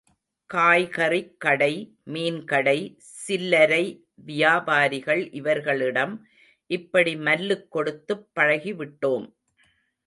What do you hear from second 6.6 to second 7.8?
இப்படி மல்லுக்